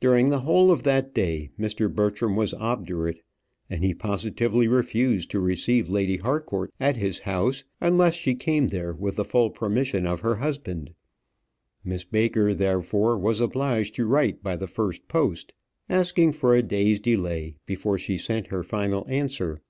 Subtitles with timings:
[0.00, 1.88] During the whole of that day, Mr.
[1.88, 3.20] Bertram was obdurate;
[3.70, 8.92] and he positively refused to receive Lady Harcourt at his house unless she came there
[8.94, 10.92] with the full permission of her husband.
[11.84, 15.52] Miss Baker, therefore, was obliged to write by the first post,
[15.88, 19.60] asking for a day's delay before she sent her final answer.